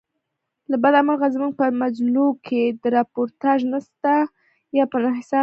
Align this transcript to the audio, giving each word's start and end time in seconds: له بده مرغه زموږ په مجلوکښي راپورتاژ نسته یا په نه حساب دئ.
له 0.69 0.75
بده 0.83 0.99
مرغه 1.07 1.27
زموږ 1.35 1.51
په 1.59 1.65
مجلوکښي 1.81 2.63
راپورتاژ 2.95 3.59
نسته 3.73 4.13
یا 4.77 4.83
په 4.91 4.97
نه 5.03 5.09
حساب 5.17 5.33
دئ. 5.39 5.39